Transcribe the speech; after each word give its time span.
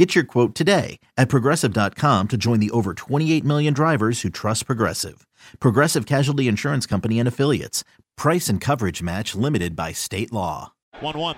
Get 0.00 0.14
your 0.14 0.24
quote 0.24 0.54
today 0.54 0.98
at 1.18 1.28
progressive.com 1.28 2.28
to 2.28 2.38
join 2.38 2.58
the 2.58 2.70
over 2.70 2.94
28 2.94 3.44
million 3.44 3.74
drivers 3.74 4.22
who 4.22 4.30
trust 4.30 4.64
Progressive. 4.64 5.26
Progressive 5.60 6.06
Casualty 6.06 6.48
Insurance 6.48 6.86
Company 6.86 7.18
and 7.18 7.28
Affiliates. 7.28 7.84
Price 8.16 8.48
and 8.48 8.62
coverage 8.62 9.02
match 9.02 9.34
limited 9.34 9.76
by 9.76 9.92
state 9.92 10.32
law. 10.32 10.72
1 11.00 11.18
1. 11.18 11.36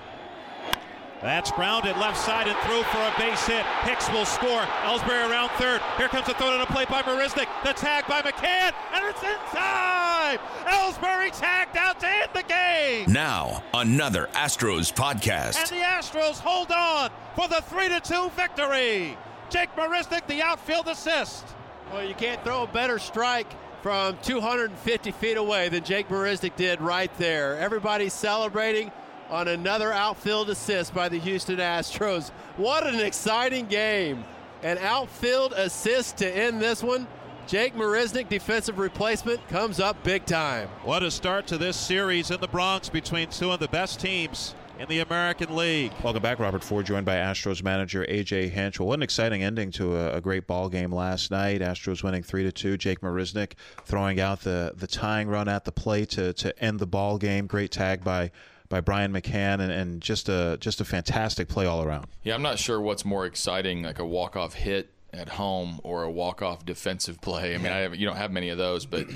That's 1.23 1.51
grounded 1.51 1.97
left 1.97 2.17
side 2.17 2.47
and 2.47 2.57
through 2.59 2.85
for 2.85 2.99
a 2.99 3.13
base 3.19 3.45
hit. 3.49 3.67
Hicks 3.83 4.09
will 4.11 4.25
score. 4.25 4.63
Ellsbury 4.85 5.29
around 5.29 5.49
third. 5.59 5.81
Here 5.97 6.07
comes 6.07 6.29
a 6.29 6.35
throw 6.35 6.53
to 6.53 6.59
the 6.59 6.73
plate 6.73 6.89
by 6.89 7.03
Marisnick. 7.03 7.49
The 7.65 7.73
tag 7.73 8.07
by 8.07 8.21
McCann, 8.21 8.71
and 8.95 9.05
it's 9.07 9.25
inside. 9.25 10.39
Ellsbury 10.67 11.37
tagged 11.37 11.77
out 11.77 11.99
to 11.99 12.09
end 12.09 12.31
the 12.33 12.45
game. 12.45 13.13
Now, 13.13 13.65
another 13.75 14.29
Astros 14.35 14.93
podcast. 14.95 15.59
And 15.59 15.81
the 15.81 15.85
Astros 15.85 16.39
hold 16.39 16.71
on 16.71 17.11
for 17.35 17.49
the 17.49 17.63
3 17.63 17.89
to 17.89 18.01
2 18.01 18.31
victory. 18.31 19.17
Jake 19.51 19.75
Marisnick, 19.77 20.27
the 20.27 20.43
outfield 20.43 20.89
assist. 20.89 21.45
Well, 21.93 22.05
you 22.05 22.15
can't 22.15 22.43
throw 22.45 22.63
a 22.63 22.67
better 22.67 22.99
strike 22.99 23.49
from 23.83 24.17
250 24.23 25.11
feet 25.11 25.37
away 25.37 25.69
than 25.69 25.85
Jake 25.85 26.09
Marisnick 26.09 26.57
did 26.57 26.81
right 26.81 27.13
there. 27.19 27.59
Everybody's 27.59 28.13
celebrating 28.13 28.91
on 29.29 29.49
another 29.49 29.93
outfield 29.93 30.51
assist 30.51 30.95
by 30.95 31.09
the 31.09 31.19
Houston 31.19 31.59
Astros. 31.59 32.31
What 32.57 32.87
an 32.87 33.01
exciting 33.01 33.67
game. 33.67 34.25
An 34.63 34.79
outfield 34.79 35.53
assist 35.55 36.19
to 36.19 36.31
end 36.31 36.63
this 36.63 36.83
one. 36.83 37.07
Jake 37.49 37.75
Marisnick, 37.75 38.29
defensive 38.29 38.79
replacement, 38.79 39.47
comes 39.49 39.81
up 39.81 40.03
big 40.05 40.25
time. 40.27 40.69
What 40.85 41.03
a 41.03 41.11
start 41.11 41.49
to 41.49 41.59
this 41.59 41.77
series 41.77 42.31
in 42.31 42.41
the 42.41 42.47
Bronx 42.47 42.89
between 42.89 43.29
two 43.29 43.51
of 43.51 43.59
the 43.59 43.69
best 43.69 43.99
teams 43.99 44.55
in 44.83 44.89
the 44.89 44.99
American 44.99 45.55
League. 45.55 45.93
Welcome 46.03 46.23
back, 46.23 46.41
Robert 46.41 46.65
Ford, 46.65 46.85
joined 46.85 47.07
by 47.07 47.15
Astros 47.15 47.63
manager 47.63 48.05
AJ 48.09 48.51
Hinch. 48.51 48.81
What 48.81 48.95
an 48.95 49.03
exciting 49.05 49.45
ending 49.45 49.71
to 49.73 49.97
a, 49.97 50.17
a, 50.17 50.21
great 50.21 50.49
ball 50.49 50.69
game 50.69 50.91
last 50.91 51.31
night. 51.31 51.61
Astros 51.61 52.03
winning 52.03 52.25
three 52.25 52.43
to 52.43 52.51
two. 52.51 52.77
Jake 52.77 53.01
Marisnick 53.01 53.53
throwing 53.85 54.19
out 54.19 54.41
the 54.41 54.73
the 54.77 54.89
tying 54.89 55.29
run 55.29 55.49
at 55.49 55.65
the 55.65 55.71
plate 55.71 56.11
to 56.11 56.33
to 56.33 56.59
end 56.63 56.81
the 56.81 56.87
ball 56.87 57.17
game. 57.17 57.47
Great 57.47 57.71
tag 57.71 58.03
by 58.03 58.33
by 58.69 58.81
Brian 58.81 59.13
McCann, 59.13 59.61
and, 59.61 59.71
and 59.71 60.01
just 60.01 60.29
a 60.29 60.57
just 60.59 60.81
a 60.81 60.85
fantastic 60.85 61.47
play 61.47 61.65
all 61.65 61.85
around. 61.85 62.09
Yeah, 62.25 62.35
I'm 62.35 62.43
not 62.43 62.59
sure 62.59 62.81
what's 62.81 63.05
more 63.05 63.25
exciting, 63.25 63.85
like 63.85 64.01
a 64.01 64.05
walk 64.05 64.35
off 64.35 64.55
hit 64.55 64.91
at 65.13 65.29
home 65.29 65.81
or 65.85 66.03
a 66.03 66.11
walk 66.11 66.43
off 66.43 66.67
defensive 66.67 67.21
play. 67.21 67.55
I 67.55 67.59
mean, 67.59 67.71
I 67.71 67.87
you 67.93 68.05
don't 68.05 68.17
have 68.17 68.33
many 68.33 68.49
of 68.49 68.59
those, 68.59 68.85
but 68.85 69.07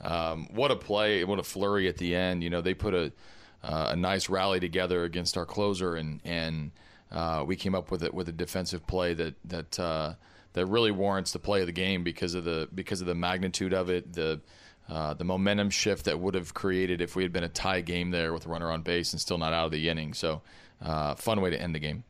um, 0.00 0.48
what 0.50 0.72
a 0.72 0.76
play, 0.76 1.22
what 1.22 1.38
a 1.38 1.44
flurry 1.44 1.86
at 1.86 1.98
the 1.98 2.16
end. 2.16 2.42
You 2.42 2.50
know, 2.50 2.60
they 2.60 2.74
put 2.74 2.92
a 2.92 3.12
uh, 3.62 3.88
a 3.90 3.96
nice 3.96 4.28
rally 4.28 4.60
together 4.60 5.04
against 5.04 5.36
our 5.36 5.46
closer, 5.46 5.96
and 5.96 6.20
and 6.24 6.70
uh, 7.10 7.44
we 7.46 7.56
came 7.56 7.74
up 7.74 7.90
with 7.90 8.02
it 8.02 8.12
with 8.12 8.28
a 8.28 8.32
defensive 8.32 8.86
play 8.86 9.14
that 9.14 9.34
that 9.44 9.78
uh, 9.78 10.14
that 10.54 10.66
really 10.66 10.90
warrants 10.90 11.32
the 11.32 11.38
play 11.38 11.60
of 11.60 11.66
the 11.66 11.72
game 11.72 12.02
because 12.02 12.34
of 12.34 12.44
the 12.44 12.68
because 12.74 13.00
of 13.00 13.06
the 13.06 13.14
magnitude 13.14 13.72
of 13.72 13.90
it, 13.90 14.12
the 14.12 14.40
uh, 14.88 15.14
the 15.14 15.24
momentum 15.24 15.70
shift 15.70 16.04
that 16.04 16.18
would 16.18 16.34
have 16.34 16.54
created 16.54 17.00
if 17.00 17.14
we 17.16 17.22
had 17.22 17.32
been 17.32 17.44
a 17.44 17.48
tie 17.48 17.80
game 17.80 18.10
there 18.10 18.32
with 18.32 18.46
a 18.46 18.48
runner 18.48 18.70
on 18.70 18.82
base 18.82 19.12
and 19.12 19.20
still 19.20 19.38
not 19.38 19.52
out 19.52 19.66
of 19.66 19.70
the 19.72 19.88
inning. 19.88 20.12
So, 20.12 20.42
uh, 20.82 21.14
fun 21.14 21.40
way 21.40 21.50
to 21.50 21.60
end 21.60 21.74
the 21.74 21.78
game. 21.78 22.04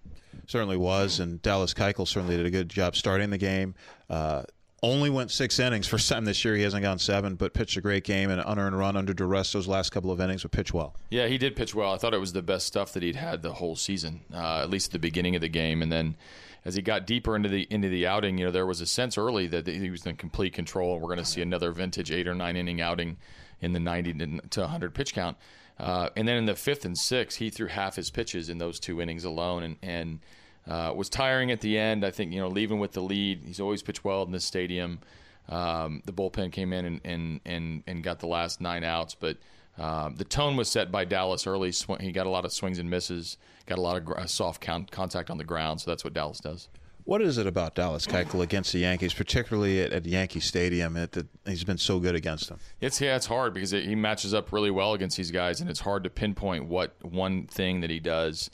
Certainly 0.47 0.79
was, 0.79 1.21
and 1.21 1.41
Dallas 1.43 1.75
Keuchel 1.75 2.09
certainly 2.09 2.37
did 2.37 2.47
a 2.47 2.51
good 2.51 2.69
job 2.69 2.97
starting 2.97 3.31
the 3.31 3.39
game. 3.39 3.75
Uh, 4.11 4.43
only 4.83 5.11
went 5.11 5.31
six 5.31 5.59
innings. 5.59 5.87
First 5.87 6.09
time 6.09 6.25
this 6.25 6.45
year 6.45 6.57
he 6.57 6.63
hasn't 6.63 6.83
gone 6.83 6.99
seven, 6.99 7.37
but 7.37 7.55
pitched 7.55 7.77
a 7.77 7.81
great 7.81 8.05
game 8.05 8.31
and 8.31 8.41
an 8.41 8.47
unearned 8.47 8.77
run 8.79 8.97
under 8.97 9.15
duress 9.15 9.53
those 9.53 9.69
last 9.69 9.91
couple 9.91 10.11
of 10.11 10.21
innings, 10.21 10.43
but 10.43 10.51
pitched 10.51 10.75
well. 10.75 10.95
Yeah, 11.11 11.29
he 11.29 11.39
did 11.39 11.55
pitch 11.55 11.75
well. 11.75 11.93
I 11.93 11.99
thought 11.99 12.15
it 12.15 12.21
was 12.21 12.33
the 12.33 12.43
best 12.43 12.67
stuff 12.67 12.93
that 12.95 13.03
he'd 13.03 13.17
had 13.17 13.43
the 13.43 13.53
whole 13.53 13.77
season, 13.77 14.23
uh, 14.35 14.61
at 14.63 14.71
least 14.71 14.89
at 14.89 14.93
the 14.93 14.99
beginning 14.99 15.35
of 15.35 15.41
the 15.41 15.49
game, 15.49 15.83
and 15.83 15.93
then 15.93 16.17
as 16.65 16.75
he 16.75 16.83
got 16.83 17.07
deeper 17.07 17.35
into 17.35 17.49
the 17.49 17.67
into 17.71 17.89
the 17.89 18.07
outing, 18.07 18.39
you 18.39 18.45
know, 18.45 18.51
there 18.51 18.67
was 18.67 18.81
a 18.81 18.87
sense 18.87 19.19
early 19.19 19.47
that 19.49 19.67
he 19.67 19.91
was 19.91 20.07
in 20.07 20.17
complete 20.17 20.53
control, 20.53 20.95
and 20.95 21.03
we're 21.03 21.09
going 21.09 21.19
to 21.19 21.25
see 21.25 21.43
another 21.43 21.73
vintage 21.73 22.11
eight 22.11 22.29
or 22.29 22.35
nine 22.35 22.57
inning 22.57 22.81
outing 22.81 23.17
in 23.61 23.73
the 23.73 23.81
90 23.81 24.41
to 24.51 24.61
100 24.61 24.95
pitch 24.95 25.15
count. 25.15 25.37
Uh, 25.79 26.09
and 26.17 26.29
then 26.29 26.37
in 26.37 26.47
the 26.47 26.55
fifth 26.55 26.85
and 26.85 26.97
sixth, 26.99 27.39
he 27.39 27.51
threw 27.51 27.67
half 27.67 27.97
his 27.97 28.11
pitches 28.11 28.49
in 28.49 28.59
those 28.59 28.79
two 28.79 29.01
innings 29.01 29.25
alone, 29.25 29.63
and 29.63 29.77
and 29.83 30.21
uh, 30.67 30.93
was 30.95 31.09
tiring 31.09 31.51
at 31.51 31.61
the 31.61 31.79
end. 31.79 32.05
I 32.05 32.11
think 32.11 32.33
you 32.33 32.41
know, 32.41 32.49
leaving 32.49 32.79
with 32.79 32.93
the 32.93 33.03
lead, 33.03 33.43
he's 33.45 33.61
always 33.61 33.83
pitched 33.83 34.05
well 34.05 34.23
in 34.23 34.33
this 34.33 34.45
stadium. 34.45 35.01
Um, 35.49 36.03
the 36.05 36.13
bullpen 36.13 36.53
came 36.53 36.73
in 36.73 36.85
and, 36.85 37.01
and 37.05 37.41
and 37.45 37.83
and 37.87 38.05
got 38.05 38.21
the 38.21 38.29
last 38.29 38.61
nine 38.61 38.85
outs, 38.85 39.15
but 39.15 39.39
um, 39.79 40.17
the 40.17 40.25
tone 40.25 40.57
was 40.57 40.69
set 40.69 40.93
by 40.93 41.05
Dallas 41.05 41.47
early. 41.47 41.73
He 42.01 42.13
got 42.13 42.27
a 42.27 42.31
lot 42.31 42.45
of 42.45 42.53
swings 42.53 42.79
and 42.79 42.89
misses, 42.89 43.39
got 43.67 43.79
a 43.79 43.81
lot 43.81 43.97
of 43.97 44.09
uh, 44.09 44.27
soft 44.27 44.61
count, 44.61 44.91
contact 44.91 45.31
on 45.31 45.39
the 45.39 45.45
ground. 45.45 45.81
So 45.81 45.91
that's 45.91 46.05
what 46.05 46.15
Dallas 46.15 46.39
does. 46.39 46.69
What 47.05 47.21
is 47.21 47.37
it 47.37 47.49
about 47.49 47.75
Dallas 47.75 48.07
Keuchel 48.07 48.43
against 48.43 48.73
the 48.73 48.79
Yankees, 48.79 49.13
particularly 49.13 49.81
at, 49.81 49.93
at 49.93 50.07
Yankee 50.07 50.39
Stadium, 50.39 50.95
that 50.95 51.27
he's 51.45 51.65
been 51.65 51.79
so 51.79 51.99
good 51.99 52.15
against 52.15 52.49
them? 52.49 52.61
It's 52.81 53.01
yeah, 53.01 53.17
it's 53.17 53.27
hard 53.27 53.55
because 53.55 53.73
it, 53.73 53.85
he 53.85 53.97
matches 53.97 54.33
up 54.33 54.53
really 54.53 54.71
well 54.71 54.95
against 54.95 55.17
these 55.17 55.33
guys, 55.33 55.61
and 55.61 55.69
it's 55.69 55.81
hard 55.81 56.05
to 56.05 56.11
pinpoint 56.11 56.67
what 56.67 56.95
one 57.03 57.49
thing 57.49 57.81
that 57.81 57.91
he 57.91 57.99
does 57.99 58.51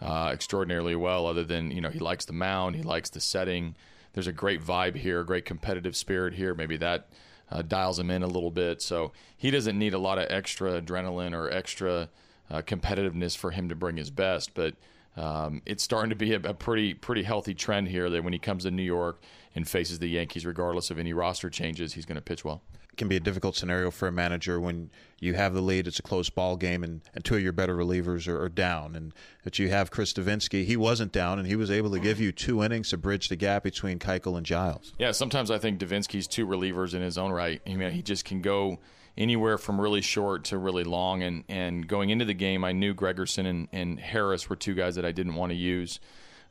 uh, 0.00 0.30
extraordinarily 0.32 0.96
well, 0.96 1.26
other 1.26 1.44
than 1.44 1.70
you 1.70 1.80
know 1.80 1.90
he 1.90 1.98
likes 1.98 2.24
the 2.24 2.32
mound, 2.32 2.76
he 2.76 2.82
likes 2.82 3.10
the 3.10 3.20
setting. 3.20 3.74
There's 4.12 4.26
a 4.26 4.32
great 4.32 4.62
vibe 4.62 4.96
here, 4.96 5.20
a 5.20 5.26
great 5.26 5.44
competitive 5.44 5.94
spirit 5.94 6.34
here. 6.34 6.54
Maybe 6.54 6.76
that 6.78 7.08
uh, 7.50 7.62
dials 7.62 7.98
him 7.98 8.10
in 8.10 8.22
a 8.22 8.26
little 8.26 8.50
bit. 8.50 8.82
So 8.82 9.12
he 9.36 9.50
doesn't 9.50 9.78
need 9.78 9.94
a 9.94 9.98
lot 9.98 10.18
of 10.18 10.26
extra 10.30 10.80
adrenaline 10.80 11.34
or 11.34 11.50
extra 11.50 12.08
uh, 12.50 12.62
competitiveness 12.62 13.36
for 13.36 13.50
him 13.50 13.68
to 13.68 13.74
bring 13.74 13.96
his 13.96 14.10
best. 14.10 14.54
But 14.54 14.74
um, 15.16 15.62
it's 15.66 15.82
starting 15.82 16.10
to 16.10 16.16
be 16.16 16.34
a, 16.34 16.40
a, 16.40 16.54
pretty 16.54 16.94
pretty 16.94 17.22
healthy 17.22 17.54
trend 17.54 17.88
here 17.88 18.08
that 18.10 18.24
when 18.24 18.32
he 18.32 18.38
comes 18.38 18.64
to 18.64 18.70
New 18.70 18.82
York 18.82 19.20
and 19.54 19.68
faces 19.68 19.98
the 19.98 20.08
Yankees, 20.08 20.46
regardless 20.46 20.90
of 20.90 20.98
any 20.98 21.12
roster 21.12 21.50
changes, 21.50 21.94
he's 21.94 22.06
going 22.06 22.16
to 22.16 22.22
pitch 22.22 22.44
well 22.44 22.62
can 23.00 23.08
be 23.08 23.16
a 23.16 23.20
difficult 23.20 23.56
scenario 23.56 23.90
for 23.90 24.06
a 24.06 24.12
manager 24.12 24.60
when 24.60 24.90
you 25.18 25.32
have 25.32 25.54
the 25.54 25.60
lead. 25.62 25.86
It's 25.86 25.98
a 25.98 26.02
close 26.02 26.28
ball 26.30 26.56
game, 26.56 26.84
and, 26.84 27.00
and 27.14 27.24
two 27.24 27.34
of 27.34 27.42
your 27.42 27.52
better 27.52 27.74
relievers 27.74 28.28
are, 28.28 28.40
are 28.40 28.50
down. 28.50 28.94
And 28.94 29.14
that 29.42 29.58
you 29.58 29.70
have 29.70 29.90
Chris 29.90 30.12
Devenski, 30.12 30.66
he 30.66 30.76
wasn't 30.76 31.10
down, 31.10 31.38
and 31.38 31.48
he 31.48 31.56
was 31.56 31.70
able 31.70 31.90
to 31.92 31.98
give 31.98 32.20
you 32.20 32.30
two 32.30 32.62
innings 32.62 32.90
to 32.90 32.98
bridge 32.98 33.28
the 33.28 33.36
gap 33.36 33.62
between 33.62 33.98
Keuchel 33.98 34.36
and 34.36 34.44
Giles. 34.44 34.92
Yeah, 34.98 35.12
sometimes 35.12 35.50
I 35.50 35.56
think 35.56 35.80
Devenski's 35.80 36.26
two 36.26 36.46
relievers 36.46 36.92
in 36.92 37.00
his 37.00 37.16
own 37.16 37.32
right. 37.32 37.62
I 37.66 37.74
mean, 37.74 37.90
he 37.90 38.02
just 38.02 38.26
can 38.26 38.42
go 38.42 38.78
anywhere 39.16 39.56
from 39.56 39.80
really 39.80 40.02
short 40.02 40.44
to 40.44 40.58
really 40.58 40.84
long. 40.84 41.22
And, 41.22 41.44
and 41.48 41.88
going 41.88 42.10
into 42.10 42.26
the 42.26 42.34
game, 42.34 42.64
I 42.64 42.72
knew 42.72 42.94
Gregerson 42.94 43.46
and, 43.46 43.68
and 43.72 43.98
Harris 43.98 44.50
were 44.50 44.56
two 44.56 44.74
guys 44.74 44.94
that 44.96 45.06
I 45.06 45.12
didn't 45.12 45.34
want 45.36 45.50
to 45.50 45.56
use. 45.56 46.00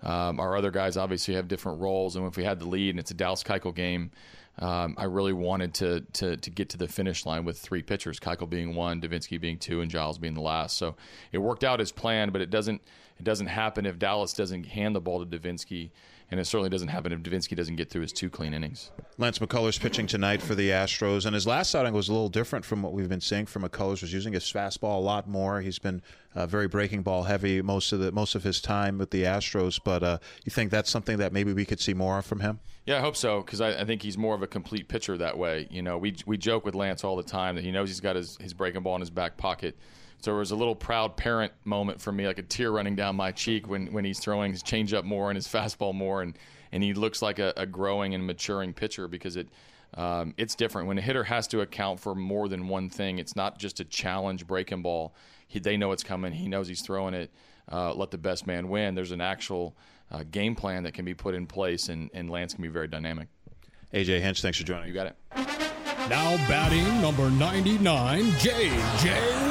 Um, 0.02 0.40
our 0.40 0.58
other 0.58 0.72
guys 0.72 0.98
obviously 0.98 1.36
have 1.36 1.48
different 1.48 1.80
roles, 1.80 2.16
and 2.16 2.26
if 2.26 2.38
we 2.38 2.44
had 2.44 2.60
the 2.60 2.68
lead 2.68 2.92
and 2.92 3.00
it's 3.00 3.12
a 3.12 3.14
Dallas 3.14 3.44
Keuchel 3.44 3.76
game, 3.76 4.12
um, 4.60 4.96
I 4.98 5.06
really 5.06 5.34
wanted 5.34 5.74
to, 5.76 6.02
to 6.14 6.38
to 6.38 6.50
get 6.50 6.70
to 6.70 6.78
the 6.78 6.88
finish 6.88 7.26
line 7.26 7.46
with 7.46 7.58
three 7.58 7.82
pitchers, 7.82 8.20
Keuchel 8.20 8.50
being 8.50 8.76
one, 8.76 9.02
Devenski 9.02 9.40
being 9.40 9.58
two, 9.58 9.82
and 9.82 9.90
Giles 9.90 10.18
being 10.18 10.34
the 10.34 10.42
last. 10.42 10.78
So 10.78 10.96
it 11.32 11.38
worked 11.38 11.64
out 11.64 11.80
as 11.80 11.92
planned, 11.92 12.34
but 12.34 12.42
it 12.42 12.50
doesn't 12.50 12.82
it 13.18 13.24
doesn't 13.24 13.48
happen 13.48 13.86
if 13.86 13.98
Dallas 13.98 14.34
doesn't 14.34 14.66
hand 14.66 14.96
the 14.96 15.02
ball 15.02 15.26
to 15.26 15.40
Devenski 15.40 15.92
and 16.32 16.40
it 16.40 16.46
certainly 16.46 16.70
doesn't 16.70 16.90
happen 16.90 17.12
if 17.12 17.20
Devenski 17.20 17.56
doesn't 17.56 17.76
get 17.76 17.90
through 17.90 18.04
his 18.04 18.14
two 18.14 18.30
clean 18.30 18.54
innings. 18.54 18.92
Lance 19.18 19.40
McCullers 19.40 19.80
pitching 19.80 20.06
tonight 20.06 20.42
for 20.42 20.56
the 20.56 20.70
Astros, 20.70 21.26
and 21.26 21.34
his 21.34 21.48
last 21.48 21.74
outing 21.74 21.94
was 21.94 22.08
a 22.10 22.12
little 22.12 22.30
different 22.30 22.66
from 22.66 22.82
what 22.82 22.94
we've 22.94 23.10
been 23.10 23.22
seeing 23.22 23.46
from 23.46 23.64
McCullers. 23.64 24.02
Was 24.02 24.14
using 24.14 24.34
his 24.34 24.44
fastball 24.44 24.98
a 24.98 25.02
lot 25.02 25.28
more. 25.28 25.62
He's 25.62 25.80
been 25.80 26.02
uh, 26.36 26.46
very 26.46 26.68
breaking 26.68 27.02
ball 27.02 27.24
heavy 27.24 27.62
most 27.62 27.92
of 27.92 28.00
the 28.00 28.12
most 28.12 28.36
of 28.36 28.44
his 28.44 28.62
time 28.62 28.98
with 28.98 29.12
the 29.12 29.24
Astros. 29.24 29.80
But 29.84 30.04
uh, 30.04 30.18
you 30.46 30.52
think 30.52 30.72
that's 30.72 30.90
something 30.90 31.18
that 31.18 31.34
maybe 31.34 31.54
we 31.54 31.66
could 31.66 31.80
see 31.80 31.94
more 31.94 32.22
from 32.22 32.42
him? 32.42 32.60
Yeah, 32.86 32.98
I 32.98 33.02
hope 33.02 33.16
so 33.16 33.42
because 33.42 33.62
I, 33.62 33.82
I, 33.82 33.86
think 33.86 34.02
he's 34.02 34.18
more 34.18 34.34
of 34.34 34.42
a 34.42 34.48
complete 34.48 34.88
pitcher 34.88 35.18
that 35.18 35.38
way. 35.38 35.68
You 35.70 35.82
know, 35.82 35.98
we 35.98 36.16
we 36.26 36.38
joke 36.38 36.66
with 36.66 36.76
Lance 36.76 37.04
all 37.04 37.16
the 37.16 37.24
time 37.24 37.56
that 37.56 37.64
he 37.64 37.72
knows 37.72 37.90
he's 37.90 38.00
got 38.00 38.16
his, 38.16 38.38
his 38.40 38.54
breaking 38.54 38.82
ball 38.82 38.96
in 38.96 39.02
his 39.02 39.10
back 39.10 39.38
pocket 39.38 39.78
so 40.22 40.36
it 40.36 40.40
was 40.40 40.52
a 40.52 40.56
little 40.56 40.76
proud 40.76 41.16
parent 41.18 41.54
moment 41.64 42.02
for 42.02 42.12
me, 42.12 42.28
like 42.28 42.40
a 42.40 42.44
tear 42.44 42.72
running 42.72 42.96
down 42.96 43.16
my 43.16 43.32
cheek 43.32 43.68
when, 43.68 43.92
when 43.94 44.06
he's 44.06 44.20
throwing 44.20 44.52
his 44.52 44.64
changeup 44.64 45.04
more 45.04 45.30
and 45.30 45.38
his 45.38 45.48
fastball 45.54 45.94
more, 45.94 46.22
and, 46.22 46.38
and 46.72 46.84
he 46.84 46.94
looks 46.94 47.22
like 47.22 47.40
a, 47.40 47.54
a 47.58 47.66
growing 47.66 48.14
and 48.14 48.26
maturing 48.26 48.74
pitcher 48.74 49.08
because 49.08 49.36
it 49.36 49.48
um, 49.96 50.36
it's 50.38 50.54
different 50.56 50.88
when 50.88 50.98
a 50.98 51.02
hitter 51.02 51.24
has 51.24 51.48
to 51.48 51.62
account 51.62 52.00
for 52.00 52.14
more 52.14 52.48
than 52.48 52.68
one 52.68 52.90
thing. 52.90 53.18
It's 53.18 53.36
not 53.36 53.58
just 53.58 53.80
a 53.80 53.84
challenge 53.84 54.46
breaking 54.46 54.84
ball. 54.84 55.16
He, 55.48 55.60
they 55.60 55.78
know 55.78 55.92
it's 55.92 56.04
coming. 56.04 56.32
He 56.32 56.48
knows 56.48 56.68
he's 56.68 56.84
throwing 56.84 57.16
it. 57.16 57.32
Uh, 57.72 57.94
let 57.94 58.12
the 58.12 58.18
best 58.18 58.46
man 58.46 58.70
win. 58.70 58.96
There's 58.96 59.12
an 59.12 59.22
actual 59.22 59.76
uh, 60.12 60.24
game 60.30 60.56
plan 60.56 60.84
that 60.84 60.94
can 60.94 61.06
be 61.06 61.14
put 61.14 61.36
in 61.36 61.48
place, 61.48 61.90
and, 61.90 62.10
and 62.14 62.30
Lance 62.30 62.54
can 62.54 62.62
be 62.62 62.68
very 62.68 62.88
dynamic. 62.88 63.30
AJ 63.94 64.22
Hinch, 64.22 64.42
thanks 64.42 64.58
for 64.58 64.64
joining. 64.64 64.88
You 64.88 64.94
got 64.94 65.08
it. 65.08 65.16
Now 66.10 66.38
batting 66.48 67.02
number 67.02 67.30
99, 67.30 68.32
J.J. 68.40 69.49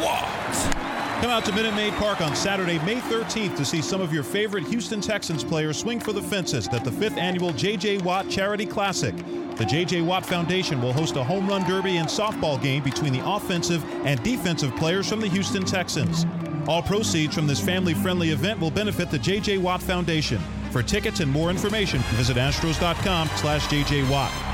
Come 1.21 1.31
out 1.31 1.45
to 1.47 1.53
Minute 1.53 1.75
Maid 1.75 1.95
Park 1.95 2.21
on 2.21 2.37
Saturday, 2.37 2.79
May 2.85 3.01
13th 3.01 3.57
to 3.57 3.65
see 3.65 3.83
some 3.83 4.01
of 4.01 4.13
your 4.13 4.23
favorite 4.23 4.65
Houston 4.69 5.01
Texans 5.01 5.43
players 5.43 5.77
swing 5.77 5.99
for 5.99 6.13
the 6.13 6.23
fences 6.23 6.69
at 6.69 6.85
the 6.85 6.91
5th 6.91 7.17
annual 7.17 7.53
J.J. 7.53 7.99
Watt 7.99 8.31
Charity 8.31 8.65
Classic. 8.65 9.17
The 9.57 9.65
J.J. 9.65 10.03
Watt 10.03 10.25
Foundation 10.25 10.81
will 10.81 10.93
host 10.93 11.17
a 11.17 11.25
home 11.25 11.49
run 11.49 11.65
derby 11.69 11.97
and 11.97 12.09
softball 12.09 12.63
game 12.63 12.85
between 12.85 13.13
the 13.13 13.29
offensive 13.29 13.85
and 14.07 14.23
defensive 14.23 14.75
players 14.77 15.09
from 15.09 15.21
the 15.21 15.29
Houston 15.29 15.65
Texans. 15.65 16.25
All 16.69 16.83
proceeds 16.83 17.35
from 17.35 17.49
this 17.49 17.59
family 17.59 17.95
friendly 17.95 18.31
event 18.31 18.61
will 18.61 18.71
benefit 18.71 19.11
the 19.11 19.19
J.J. 19.19 19.59
Watt 19.59 19.83
Foundation. 19.83 20.39
For 20.71 20.83
tickets 20.83 21.19
and 21.19 21.33
more 21.33 21.51
information, 21.51 21.99
visit 22.15 22.37
astros.com 22.37 23.29
slash 23.37 23.67
JJ 23.67 24.09
Watt. 24.09 24.48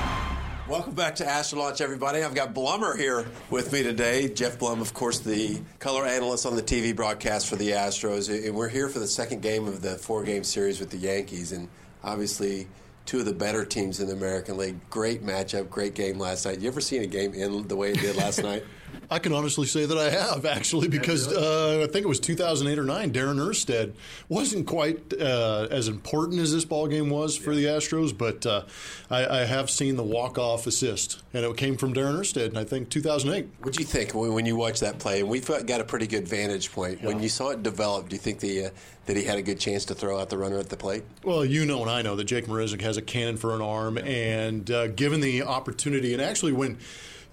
Welcome 0.67 0.95
back 0.95 1.17
to 1.17 1.27
Astro 1.29 1.59
Launch, 1.59 1.83
everybody. 1.83 2.23
I've 2.23 2.35
got 2.35 2.55
Blummer 2.55 2.97
here 2.97 3.27
with 3.51 3.71
me 3.71 3.83
today. 3.83 4.29
Jeff 4.29 4.59
Blum, 4.59 4.81
of 4.81 4.95
course, 4.95 5.19
the 5.21 5.61
color 5.79 6.07
analyst 6.07 6.47
on 6.47 6.57
the 6.57 6.63
TV 6.63 6.97
broadcast 6.97 7.49
for 7.49 7.57
the 7.57 7.73
Astros. 7.73 8.31
And 8.47 8.55
we're 8.57 8.71
here 8.71 8.89
for 8.89 8.99
the 8.99 9.07
second 9.07 9.43
game 9.43 9.69
of 9.69 9.83
the 9.83 9.97
four 9.99 10.25
game 10.25 10.43
series 10.43 10.81
with 10.81 10.89
the 10.89 10.97
Yankees. 10.97 11.53
And 11.53 11.69
obviously, 12.03 12.67
two 13.05 13.19
of 13.19 13.27
the 13.27 13.35
better 13.35 13.67
teams 13.67 14.01
in 14.01 14.07
the 14.07 14.15
American 14.15 14.57
League. 14.57 14.77
Great 14.89 15.23
matchup, 15.23 15.69
great 15.69 15.95
game 15.95 16.19
last 16.19 16.47
night. 16.47 16.61
You 16.61 16.69
ever 16.69 16.81
seen 16.81 17.03
a 17.03 17.07
game 17.07 17.35
end 17.37 17.69
the 17.69 17.77
way 17.77 17.91
it 17.91 18.01
did 18.01 18.17
last 18.17 18.43
night? 18.43 18.65
I 19.11 19.19
can 19.19 19.33
honestly 19.33 19.67
say 19.67 19.87
that 19.87 19.99
I 19.99 20.11
have 20.11 20.45
actually 20.57 20.89
because 20.89 21.29
uh, 21.29 21.81
I 21.83 21.93
think 21.93 22.05
it 22.05 22.09
was 22.09 22.21
2008 22.21 22.79
or 22.79 22.85
nine. 22.85 23.13
Darren 23.13 23.37
Erstad 23.37 23.93
wasn't 24.29 24.67
quite 24.67 25.13
uh, 25.21 25.69
as 25.71 25.89
important 25.89 26.41
as 26.41 26.53
this 26.53 26.65
ball 26.65 26.87
game 26.87 27.11
was 27.11 27.37
for 27.37 27.55
the 27.55 27.65
Astros, 27.65 28.17
but 28.17 28.47
uh, 28.47 28.63
I, 29.11 29.41
I, 29.41 29.45
have 29.45 29.71
seen 29.71 29.97
the 29.97 30.03
walk 30.03 30.39
off 30.39 30.67
assist, 30.67 31.23
and 31.33 31.45
it 31.45 31.57
came 31.57 31.77
from 31.77 31.95
Darren 31.95 32.19
Erstad, 32.19 32.49
and 32.49 32.59
I 32.59 32.65
think 32.65 32.89
2008. 32.91 33.49
What 33.61 33.75
do 33.75 33.81
you 33.81 33.87
think 33.87 34.15
when 34.15 34.47
you 34.47 34.57
watch 34.57 34.81
that 34.81 34.99
play? 34.99 35.21
And 35.21 35.29
we've 35.29 35.47
got 35.47 35.81
a 35.81 35.85
pretty 35.85 36.07
good 36.07 36.27
vantage 36.27 36.73
point. 36.73 37.01
Yeah. 37.01 37.09
When 37.09 37.23
you 37.23 37.29
saw 37.29 37.51
it 37.51 37.63
develop, 37.63 38.09
do 38.09 38.17
you 38.17 38.21
think 38.21 38.41
the 38.41 38.67
uh, 38.67 38.71
that 39.07 39.17
he 39.17 39.25
had 39.25 39.39
a 39.39 39.43
good 39.43 39.61
chance 39.61 39.85
to 39.85 39.95
throw 39.95 40.19
out 40.19 40.31
the 40.31 40.39
runner 40.39 40.59
at 40.59 40.71
the 40.71 40.77
plate? 40.77 41.05
Well, 41.23 41.45
you 41.45 41.67
know 41.67 41.83
and 41.83 41.91
I 41.91 42.03
know 42.03 42.17
that 42.17 42.25
Jake 42.25 42.47
Marisnick 42.47 42.81
has 42.81 42.97
a 42.97 43.03
cannon 43.03 43.37
for 43.37 43.55
an 43.55 43.61
arm, 43.61 43.99
and 43.99 44.71
uh, 44.71 44.89
given 44.89 45.21
the 45.21 45.43
opportunity, 45.43 46.13
and 46.13 46.23
actually 46.23 46.53
when 46.53 46.79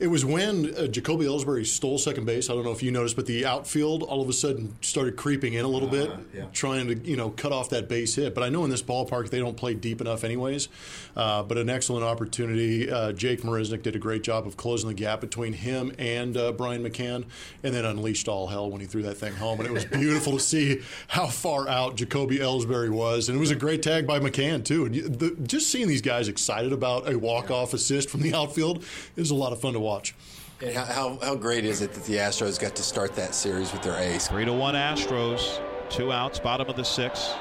it 0.01 0.07
was 0.07 0.25
when 0.25 0.73
uh, 0.75 0.87
Jacoby 0.87 1.25
Ellsbury 1.25 1.63
stole 1.63 1.99
second 1.99 2.25
base. 2.25 2.49
I 2.49 2.53
don't 2.53 2.63
know 2.63 2.71
if 2.71 2.81
you 2.81 2.89
noticed, 2.89 3.15
but 3.15 3.27
the 3.27 3.45
outfield 3.45 4.01
all 4.01 4.19
of 4.19 4.27
a 4.27 4.33
sudden 4.33 4.75
started 4.81 5.15
creeping 5.15 5.53
in 5.53 5.63
a 5.63 5.67
little 5.67 5.89
uh, 5.89 5.91
bit, 5.91 6.11
yeah. 6.33 6.45
trying 6.53 6.87
to 6.87 6.95
you 7.07 7.15
know 7.15 7.29
cut 7.29 7.51
off 7.51 7.69
that 7.69 7.87
base 7.87 8.15
hit. 8.15 8.33
But 8.33 8.43
I 8.43 8.49
know 8.49 8.63
in 8.63 8.71
this 8.71 8.81
ballpark 8.81 9.29
they 9.29 9.37
don't 9.37 9.55
play 9.55 9.75
deep 9.75 10.01
enough, 10.01 10.23
anyways. 10.23 10.69
Uh, 11.15 11.43
but 11.43 11.59
an 11.59 11.69
excellent 11.69 12.03
opportunity. 12.03 12.89
Uh, 12.89 13.11
Jake 13.11 13.43
Marisnick 13.43 13.83
did 13.83 13.95
a 13.95 13.99
great 13.99 14.23
job 14.23 14.47
of 14.47 14.57
closing 14.57 14.87
the 14.87 14.95
gap 14.95 15.21
between 15.21 15.53
him 15.53 15.93
and 15.99 16.35
uh, 16.35 16.51
Brian 16.51 16.83
McCann, 16.83 17.25
and 17.61 17.75
then 17.75 17.85
unleashed 17.85 18.27
all 18.27 18.47
hell 18.47 18.71
when 18.71 18.81
he 18.81 18.87
threw 18.87 19.03
that 19.03 19.15
thing 19.15 19.35
home. 19.35 19.59
And 19.59 19.69
it 19.69 19.71
was 19.71 19.85
beautiful 19.99 20.33
to 20.33 20.39
see 20.39 20.81
how 21.09 21.27
far 21.27 21.69
out 21.69 21.95
Jacoby 21.95 22.39
Ellsbury 22.39 22.89
was, 22.89 23.29
and 23.29 23.37
it 23.37 23.39
was 23.39 23.51
a 23.51 23.55
great 23.55 23.83
tag 23.83 24.07
by 24.07 24.19
McCann 24.19 24.65
too. 24.65 24.85
And 24.85 24.95
the, 24.95 25.37
just 25.43 25.71
seeing 25.71 25.87
these 25.87 26.01
guys 26.01 26.27
excited 26.27 26.73
about 26.73 27.07
a 27.07 27.19
walk 27.19 27.51
off 27.51 27.75
assist 27.75 28.09
from 28.09 28.21
the 28.21 28.33
outfield 28.33 28.83
is 29.15 29.29
a 29.29 29.35
lot 29.35 29.53
of 29.53 29.61
fun 29.61 29.73
to 29.73 29.79
watch 29.79 29.90
watch. 29.91 30.15
And 30.61 30.73
how, 30.75 30.85
how, 30.85 31.19
how 31.21 31.35
great 31.35 31.65
is 31.65 31.81
it 31.81 31.91
that 31.93 32.03
the 32.05 32.15
Astros 32.15 32.59
got 32.59 32.75
to 32.75 32.83
start 32.83 33.15
that 33.15 33.35
series 33.35 33.73
with 33.73 33.81
their 33.81 33.97
ace? 33.97 34.27
Three 34.27 34.45
to 34.45 34.53
one 34.53 34.75
Astros, 34.75 35.59
two 35.89 36.11
outs, 36.11 36.39
bottom 36.39 36.69
of 36.69 36.75
the 36.75 36.83
sixth. 36.83 37.33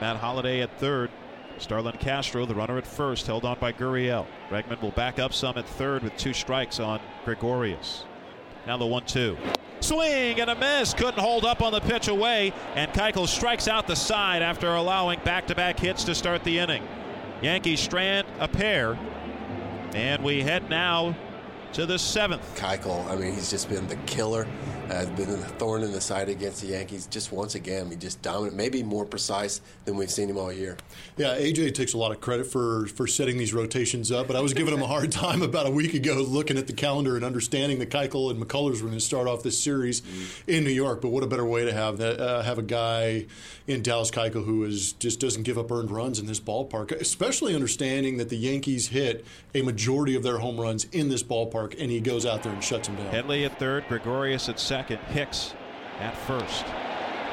Matt 0.00 0.16
Holliday 0.16 0.60
at 0.60 0.76
third. 0.78 1.10
Starlin 1.58 1.96
Castro, 1.98 2.46
the 2.46 2.54
runner 2.54 2.78
at 2.78 2.86
first, 2.86 3.26
held 3.26 3.44
on 3.44 3.58
by 3.58 3.70
Gurriel. 3.70 4.26
Bregman 4.48 4.80
will 4.80 4.92
back 4.92 5.18
up 5.18 5.32
some 5.34 5.58
at 5.58 5.68
third 5.68 6.02
with 6.02 6.16
two 6.16 6.32
strikes 6.32 6.80
on 6.80 7.00
Gregorius. 7.24 8.04
Now 8.66 8.78
the 8.78 8.86
one-two. 8.86 9.36
Swing 9.80 10.40
and 10.40 10.50
a 10.50 10.54
miss. 10.54 10.94
Couldn't 10.94 11.20
hold 11.20 11.44
up 11.44 11.60
on 11.60 11.72
the 11.72 11.80
pitch 11.80 12.08
away, 12.08 12.54
and 12.74 12.90
Keuchel 12.92 13.28
strikes 13.28 13.68
out 13.68 13.86
the 13.86 13.94
side 13.96 14.42
after 14.42 14.68
allowing 14.68 15.20
back-to-back 15.20 15.78
hits 15.78 16.04
to 16.04 16.14
start 16.14 16.44
the 16.44 16.58
inning. 16.58 16.82
Yankees 17.42 17.80
strand 17.80 18.26
a 18.38 18.48
pair, 18.48 18.98
and 19.94 20.24
we 20.24 20.42
head 20.42 20.70
now 20.70 21.14
to 21.72 21.86
the 21.86 21.98
seventh. 21.98 22.42
Keuchel, 22.56 23.06
I 23.08 23.16
mean, 23.16 23.32
he's 23.32 23.50
just 23.50 23.68
been 23.68 23.86
the 23.88 23.96
killer. 24.06 24.46
Uh, 24.90 25.06
been 25.14 25.30
a 25.30 25.36
thorn 25.36 25.84
in 25.84 25.92
the 25.92 26.00
side 26.00 26.28
against 26.28 26.62
the 26.62 26.66
Yankees. 26.66 27.06
Just 27.06 27.30
once 27.30 27.54
again, 27.54 27.88
he 27.90 27.96
just 27.96 28.20
dominant, 28.22 28.56
maybe 28.56 28.82
more 28.82 29.04
precise 29.04 29.60
than 29.84 29.96
we've 29.96 30.10
seen 30.10 30.28
him 30.28 30.36
all 30.36 30.52
year. 30.52 30.76
Yeah, 31.16 31.38
AJ 31.38 31.74
takes 31.74 31.92
a 31.94 31.96
lot 31.96 32.10
of 32.10 32.20
credit 32.20 32.48
for 32.48 32.88
for 32.88 33.06
setting 33.06 33.38
these 33.38 33.54
rotations 33.54 34.10
up, 34.10 34.26
but 34.26 34.34
I 34.34 34.40
was 34.40 34.52
giving 34.52 34.74
him 34.74 34.82
a 34.82 34.88
hard 34.88 35.12
time 35.12 35.42
about 35.42 35.68
a 35.68 35.70
week 35.70 35.94
ago, 35.94 36.14
looking 36.26 36.58
at 36.58 36.66
the 36.66 36.72
calendar 36.72 37.14
and 37.14 37.24
understanding 37.24 37.78
that 37.78 37.90
Keuchel 37.90 38.32
and 38.32 38.42
McCullers 38.42 38.80
were 38.80 38.88
going 38.88 38.94
to 38.94 39.00
start 39.00 39.28
off 39.28 39.44
this 39.44 39.62
series 39.62 40.00
mm-hmm. 40.00 40.50
in 40.50 40.64
New 40.64 40.70
York. 40.70 41.00
But 41.00 41.10
what 41.10 41.22
a 41.22 41.28
better 41.28 41.46
way 41.46 41.64
to 41.64 41.72
have 41.72 41.98
that 41.98 42.18
uh, 42.18 42.42
have 42.42 42.58
a 42.58 42.62
guy 42.62 43.26
in 43.68 43.82
Dallas 43.82 44.10
Keuchel 44.10 44.44
who 44.44 44.64
is 44.64 44.94
just 44.94 45.20
doesn't 45.20 45.44
give 45.44 45.56
up 45.56 45.70
earned 45.70 45.92
runs 45.92 46.18
in 46.18 46.26
this 46.26 46.40
ballpark, 46.40 46.90
especially 47.00 47.54
understanding 47.54 48.16
that 48.16 48.28
the 48.28 48.36
Yankees 48.36 48.88
hit 48.88 49.24
a 49.54 49.62
majority 49.62 50.16
of 50.16 50.24
their 50.24 50.38
home 50.38 50.60
runs 50.60 50.84
in 50.86 51.10
this 51.10 51.22
ballpark, 51.22 51.80
and 51.80 51.92
he 51.92 52.00
goes 52.00 52.26
out 52.26 52.42
there 52.42 52.52
and 52.52 52.64
shuts 52.64 52.88
them 52.88 52.96
down. 52.96 53.06
Headley 53.06 53.44
at 53.44 53.56
third, 53.60 53.86
Gregorius 53.86 54.48
at 54.48 54.58
second 54.58 54.79
second. 54.80 54.98
Hicks 55.12 55.54
at 56.00 56.16
first. 56.16 56.64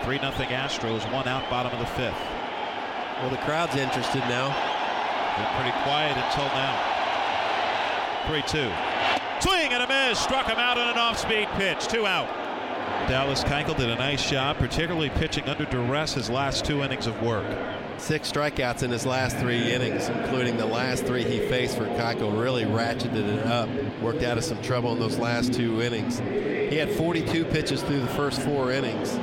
3 0.04 0.20
0 0.20 0.32
Astros, 0.32 1.02
one 1.14 1.30
out, 1.30 1.50
bottom 1.50 1.72
of 1.72 1.80
the 1.80 1.86
fifth. 1.86 2.20
Well, 3.22 3.30
the 3.30 3.38
crowd's 3.38 3.74
interested 3.78 4.20
now. 4.28 4.50
Been 5.38 5.48
pretty 5.56 5.72
quiet 5.84 6.18
until 6.18 6.44
now. 6.52 6.76
3 8.28 8.42
2. 8.42 8.70
Swing 9.40 9.72
and 9.72 9.82
a 9.82 9.88
miss. 9.88 10.20
Struck 10.20 10.48
him 10.48 10.58
out 10.58 10.78
on 10.78 10.90
an 10.90 10.98
off 10.98 11.18
speed 11.18 11.48
pitch. 11.54 11.88
Two 11.88 12.06
out. 12.06 12.28
Dallas 13.08 13.46
Keuchel 13.46 13.78
did 13.78 13.90
a 13.90 13.96
nice 13.96 14.30
job, 14.30 14.58
particularly 14.58 15.10
pitching 15.12 15.46
under 15.46 15.64
duress 15.64 16.16
his 16.16 16.30
last 16.30 16.66
two 16.66 16.84
innings 16.84 17.08
of 17.08 17.22
work. 17.22 17.48
Six 17.98 18.32
strikeouts 18.32 18.84
in 18.84 18.92
his 18.92 19.06
last 19.06 19.38
three 19.38 19.74
innings, 19.74 20.08
including 20.10 20.58
the 20.58 20.66
last 20.66 21.06
three 21.06 21.24
he 21.24 21.40
faced 21.40 21.78
for 21.78 21.86
Keuchel. 21.86 22.42
Really 22.42 22.64
ratcheted 22.64 23.16
it 23.16 23.46
up. 23.46 23.70
Worked 24.02 24.24
out 24.24 24.38
of 24.38 24.44
some 24.44 24.62
trouble 24.62 24.94
in 24.94 25.00
those 25.00 25.18
last 25.18 25.54
two 25.54 25.82
innings. 25.82 26.20
He 26.20 26.76
had 26.78 26.92
42 26.92 27.46
pitches 27.46 27.82
through 27.82 28.02
the 28.02 28.08
first 28.08 28.42
four 28.42 28.72
innings. 28.72 29.16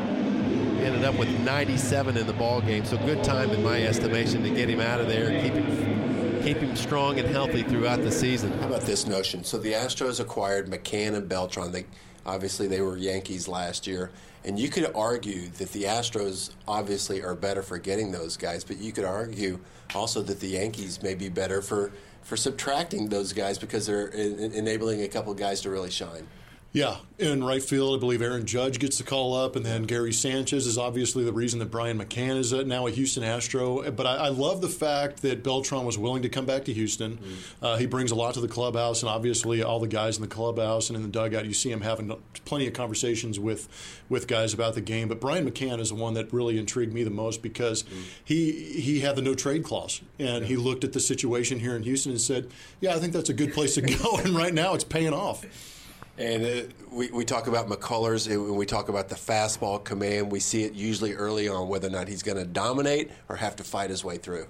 Ended 0.82 1.05
up 1.05 1.19
with 1.19 1.31
97 1.41 2.17
in 2.17 2.26
the 2.26 2.32
ball 2.32 2.61
game. 2.61 2.85
So 2.85 2.99
good 2.99 3.23
time 3.25 3.50
in 3.50 3.62
my 3.62 3.82
estimation 3.82 4.43
to 4.43 4.50
get 4.50 4.69
him 4.69 4.81
out 4.81 5.00
of 5.00 5.06
there 5.06 5.29
and 5.29 5.43
keep 5.43 5.55
him 5.55 6.43
keep 6.44 6.59
him 6.59 6.77
strong 6.77 7.19
and 7.19 7.27
healthy 7.27 7.62
throughout 7.62 8.03
the 8.03 8.12
season. 8.12 8.53
How 8.59 8.67
about 8.67 8.82
this 8.82 9.06
notion? 9.06 9.44
So 9.44 9.56
the 9.56 9.73
Astros 9.73 10.20
acquired 10.20 10.69
McCann 10.69 11.15
and 11.15 11.27
Beltran. 11.27 11.73
They 11.73 11.87
obviously 12.26 12.67
they 12.67 12.81
were 12.81 12.97
Yankees 12.97 13.49
last 13.49 13.87
year. 13.87 14.11
And 14.44 14.58
you 14.58 14.69
could 14.69 14.91
argue 14.94 15.49
that 15.58 15.72
the 15.72 15.84
Astros 15.84 16.51
obviously 16.69 17.22
are 17.22 17.34
better 17.34 17.63
for 17.63 17.79
getting 17.79 18.13
those 18.13 18.37
guys, 18.37 18.63
but 18.63 18.77
you 18.77 18.93
could 18.93 19.05
argue 19.05 19.58
also 19.94 20.22
that 20.22 20.41
the 20.41 20.49
Yankees 20.49 21.03
may 21.03 21.15
be 21.15 21.29
better 21.29 21.63
for, 21.63 21.93
for 22.22 22.37
subtracting 22.37 23.08
those 23.08 23.32
guys 23.32 23.58
because 23.58 23.87
they're 23.87 24.08
in, 24.08 24.53
enabling 24.53 25.03
a 25.03 25.08
couple 25.08 25.32
guys 25.32 25.63
to 25.63 25.70
really 25.70 25.91
shine. 25.91 26.27
Yeah, 26.75 26.97
in 27.21 27.45
right 27.45 27.63
field, 27.63 27.97
I 27.97 28.01
believe 28.01 28.21
Aaron 28.21 28.47
Judge 28.47 28.81
gets 28.81 28.99
the 28.99 29.05
call 29.05 29.33
up, 29.33 29.55
and 29.55 29.65
then 29.65 29.85
Gary 29.85 30.13
Sanchez 30.13 30.67
is 30.67 30.77
obviously 30.77 31.23
the 31.23 31.33
reason 31.33 31.61
that 31.61 31.71
Brian 31.71 32.01
McCann 32.01 32.37
is 32.37 32.53
now 32.53 32.89
a 32.89 32.91
Houston 32.91 33.23
Astro. 33.23 33.89
But 33.93 34.09
I, 34.09 34.17
I 34.17 34.29
love 34.31 34.61
the 34.61 34.69
fact 34.69 35.23
that 35.23 35.45
Beltran 35.45 35.85
was 35.85 35.97
willing 35.97 36.23
to 36.23 36.29
come 36.29 36.47
back 36.47 36.65
to 36.65 36.73
Houston. 36.73 37.19
Mm-hmm. 37.19 37.65
Uh, 37.65 37.77
he 37.77 37.87
brings 37.87 38.11
a 38.11 38.17
lot 38.17 38.35
to 38.35 38.41
the 38.41 38.49
clubhouse, 38.49 39.05
and 39.05 39.09
obviously 39.09 39.63
all 39.63 39.79
the 39.79 39.87
guys 39.87 40.17
in 40.17 40.23
the 40.23 40.29
clubhouse 40.29 40.91
and 40.91 40.97
in 40.97 41.05
the 41.05 41.09
dugout, 41.09 41.47
you 41.47 41.55
see 41.55 41.71
him 41.71 41.83
having 41.83 42.13
plenty 42.45 42.67
of 42.67 42.73
conversations 42.73 43.39
with 43.39 43.69
with 44.09 44.27
guys 44.27 44.53
about 44.53 44.75
the 44.75 44.81
game. 44.81 45.07
But 45.07 45.21
Brian 45.21 45.49
McCann 45.49 45.79
is 45.79 45.91
the 45.91 45.95
one 45.95 46.15
that 46.15 46.33
really 46.33 46.59
intrigued 46.59 46.93
me 46.93 47.05
the 47.05 47.11
most 47.11 47.41
because 47.41 47.85
mm-hmm. 47.85 48.03
he 48.25 48.51
he 48.81 48.99
had 48.99 49.15
the 49.15 49.23
no 49.23 49.37
trade 49.37 49.63
clause, 49.63 50.01
and 50.19 50.43
yeah. 50.43 50.49
he 50.49 50.57
looked 50.57 50.83
at 50.83 50.93
the 50.93 50.99
situation 50.99 51.61
here 51.61 51.77
in 51.77 51.85
Houston 51.85 52.11
and 52.11 52.21
said, 52.21 52.51
"Yeah, 52.81 52.97
I 52.97 52.99
think 52.99 53.13
that's 53.13 53.31
a 53.31 53.35
good 53.35 53.55
place 53.55 53.77
to 53.77 53.83
go." 53.83 54.17
and 54.25 54.35
right 54.35 54.53
now, 54.53 54.75
it's 54.75 54.83
paying 54.83 55.13
off. 55.13 55.45
And 56.17 56.44
uh, 56.44 56.73
we, 56.93 57.11
we 57.11 57.25
talk 57.25 57.49
about 57.49 57.69
McCullers, 57.69 58.31
and 58.31 58.56
we 58.56 58.67
talk 58.67 58.89
about 58.89 59.09
the 59.09 59.17
fastball 59.17 59.83
command. 59.83 60.31
We 60.31 60.39
see 60.39 60.63
it 60.63 60.75
usually 60.75 61.15
early 61.15 61.49
on 61.49 61.69
whether 61.69 61.89
or 61.89 61.91
not 61.91 62.06
he's 62.06 62.23
going 62.23 62.39
to 62.39 62.44
dominate 62.44 63.11
or 63.29 63.37
have 63.37 63.56
to 63.56 63.65
fight 63.65 63.91
his 63.91 64.05
way 64.05 64.19
through. 64.19 64.47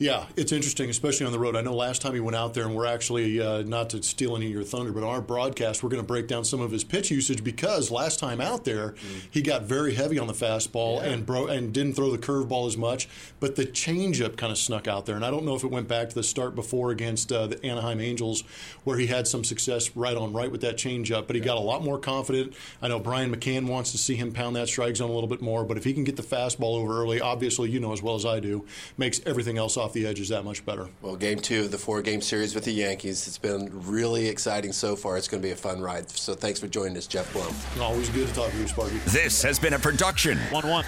Yeah, 0.00 0.24
it's 0.34 0.50
interesting, 0.50 0.88
especially 0.88 1.26
on 1.26 1.32
the 1.32 1.38
road. 1.38 1.54
I 1.56 1.60
know 1.60 1.74
last 1.74 2.00
time 2.00 2.14
he 2.14 2.20
went 2.20 2.34
out 2.34 2.54
there, 2.54 2.64
and 2.64 2.74
we're 2.74 2.86
actually 2.86 3.38
uh, 3.38 3.60
not 3.60 3.90
to 3.90 4.02
steal 4.02 4.34
any 4.34 4.46
of 4.46 4.52
your 4.52 4.62
thunder, 4.62 4.92
but 4.92 5.02
on 5.02 5.10
our 5.10 5.20
broadcast, 5.20 5.82
we're 5.82 5.90
going 5.90 6.02
to 6.02 6.06
break 6.06 6.26
down 6.26 6.42
some 6.42 6.62
of 6.62 6.70
his 6.70 6.84
pitch 6.84 7.10
usage 7.10 7.44
because 7.44 7.90
last 7.90 8.18
time 8.18 8.40
out 8.40 8.64
there, 8.64 8.92
mm. 8.92 9.20
he 9.30 9.42
got 9.42 9.64
very 9.64 9.92
heavy 9.92 10.18
on 10.18 10.26
the 10.26 10.32
fastball 10.32 11.02
yeah. 11.02 11.10
and 11.10 11.26
bro- 11.26 11.48
and 11.48 11.74
didn't 11.74 11.96
throw 11.96 12.10
the 12.10 12.16
curveball 12.16 12.66
as 12.66 12.78
much, 12.78 13.10
but 13.40 13.56
the 13.56 13.66
changeup 13.66 14.38
kind 14.38 14.50
of 14.50 14.56
snuck 14.56 14.88
out 14.88 15.04
there. 15.04 15.16
And 15.16 15.24
I 15.24 15.30
don't 15.30 15.44
know 15.44 15.54
if 15.54 15.64
it 15.64 15.70
went 15.70 15.86
back 15.86 16.08
to 16.08 16.14
the 16.14 16.22
start 16.22 16.54
before 16.54 16.92
against 16.92 17.30
uh, 17.30 17.48
the 17.48 17.62
Anaheim 17.62 18.00
Angels, 18.00 18.42
where 18.84 18.96
he 18.96 19.06
had 19.06 19.28
some 19.28 19.44
success 19.44 19.94
right 19.94 20.16
on 20.16 20.32
right 20.32 20.50
with 20.50 20.62
that 20.62 20.78
changeup, 20.78 21.26
but 21.26 21.36
he 21.36 21.40
yeah. 21.40 21.48
got 21.48 21.58
a 21.58 21.60
lot 21.60 21.84
more 21.84 21.98
confident. 21.98 22.54
I 22.80 22.88
know 22.88 23.00
Brian 23.00 23.30
McCann 23.36 23.66
wants 23.66 23.92
to 23.92 23.98
see 23.98 24.16
him 24.16 24.32
pound 24.32 24.56
that 24.56 24.68
strike 24.68 24.96
zone 24.96 25.10
a 25.10 25.12
little 25.12 25.28
bit 25.28 25.42
more, 25.42 25.62
but 25.62 25.76
if 25.76 25.84
he 25.84 25.92
can 25.92 26.04
get 26.04 26.16
the 26.16 26.22
fastball 26.22 26.76
over 26.76 27.02
early, 27.02 27.20
obviously 27.20 27.68
you 27.68 27.80
know 27.80 27.92
as 27.92 28.00
well 28.00 28.14
as 28.14 28.24
I 28.24 28.40
do, 28.40 28.64
makes 28.96 29.20
everything 29.26 29.49
else 29.58 29.76
off 29.76 29.90
off 29.90 29.94
the 29.94 30.06
edges 30.06 30.28
that 30.28 30.44
much 30.44 30.64
better. 30.64 30.88
Well, 31.02 31.16
game 31.16 31.40
two 31.40 31.62
of 31.62 31.72
the 31.72 31.78
four 31.78 32.00
game 32.00 32.20
series 32.20 32.54
with 32.54 32.64
the 32.64 32.72
Yankees. 32.72 33.26
It's 33.26 33.38
been 33.38 33.68
really 33.72 34.28
exciting 34.28 34.72
so 34.72 34.94
far. 34.94 35.16
It's 35.16 35.26
going 35.26 35.42
to 35.42 35.46
be 35.46 35.52
a 35.52 35.56
fun 35.56 35.80
ride. 35.80 36.08
So 36.10 36.34
thanks 36.34 36.60
for 36.60 36.68
joining 36.68 36.96
us, 36.96 37.08
Jeff 37.08 37.32
Blum. 37.32 37.52
Always 37.80 38.08
good 38.10 38.28
to 38.28 38.34
talk 38.34 38.52
to 38.52 38.56
you, 38.56 38.68
Sparky. 38.68 38.98
This 39.06 39.42
has 39.42 39.58
been 39.58 39.74
a 39.74 39.78
production 39.78 40.38
1 40.38 40.68
1. 40.68 40.84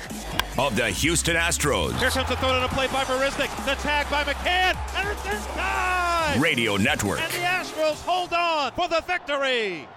of 0.58 0.76
the 0.76 0.88
Houston 0.90 1.34
Astros 1.36 1.98
Here 1.98 2.10
comes 2.10 2.28
the 2.28 2.36
throw 2.36 2.54
to 2.54 2.60
the 2.60 2.68
plate 2.68 2.92
by 2.92 3.02
Marisnick. 3.04 3.50
The 3.64 3.74
tag 3.82 4.08
by 4.08 4.22
McCann. 4.22 4.76
And 4.96 5.08
it's 5.08 5.24
inside. 5.24 6.40
Radio 6.40 6.76
Network. 6.76 7.20
And 7.20 7.32
the 7.32 7.38
Astros 7.38 8.00
hold 8.04 8.32
on 8.32 8.70
for 8.72 8.86
the 8.88 9.02
victory. 9.06 9.88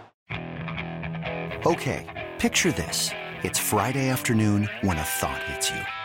Okay, 1.65 2.27
picture 2.39 2.71
this. 2.71 3.11
It's 3.43 3.59
Friday 3.59 4.09
afternoon 4.09 4.67
when 4.81 4.97
a 4.97 5.03
thought 5.03 5.41
hits 5.43 5.69
you. 5.69 6.04